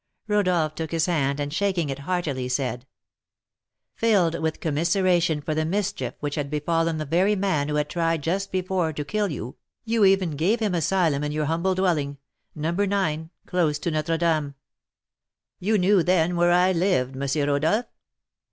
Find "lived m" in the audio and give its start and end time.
16.71-17.47